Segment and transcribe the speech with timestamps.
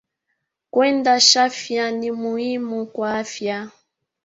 [0.71, 3.57] Kwenda chafya ni muhimu kwa afya.